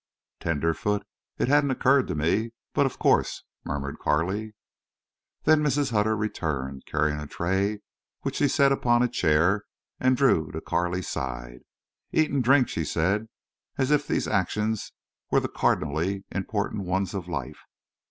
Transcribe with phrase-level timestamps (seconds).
[0.39, 1.05] "Tenderfoot!
[1.37, 2.53] It hadn't occurred to me.
[2.73, 4.55] But of course—" murmured Carley.
[5.43, 5.91] Then Mrs.
[5.91, 7.81] Hutter returned, carrying a tray,
[8.21, 9.63] which she set upon a chair,
[9.99, 11.59] and drew to Carley's side.
[12.11, 13.29] "Eat an' drink," she said,
[13.77, 14.91] as if these actions
[15.29, 17.59] were the cardinally important ones of life.